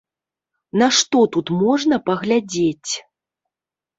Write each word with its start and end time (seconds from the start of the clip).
На 0.81 0.85
што 0.99 1.19
тут 1.35 1.51
можна 1.63 1.99
паглядзець? 2.07 2.91